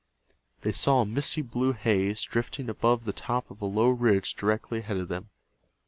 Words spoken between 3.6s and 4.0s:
a low